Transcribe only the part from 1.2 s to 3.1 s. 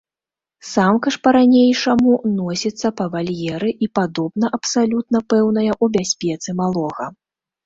па-ранейшаму носіцца па